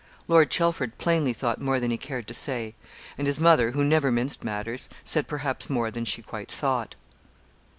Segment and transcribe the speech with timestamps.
[0.27, 2.73] Lord Chelford plainly thought more than he cared to say;
[3.19, 6.95] and his mother, who never minced matters, said perhaps more than she quite thought.